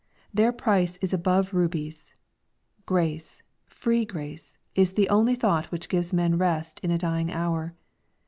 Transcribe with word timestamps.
Their 0.33 0.51
price 0.51 0.97
is 0.97 1.13
above 1.13 1.53
rubies 1.53 2.11
Grace, 2.87 3.43
free 3.67 4.03
grace, 4.03 4.57
is 4.73 4.93
the 4.93 5.07
only 5.09 5.35
thought 5.35 5.67
which 5.71 5.89
gives 5.89 6.11
men 6.11 6.39
rest 6.39 6.79
in 6.79 6.89
a 6.89 6.97
dying 6.97 7.31
hour. 7.31 7.75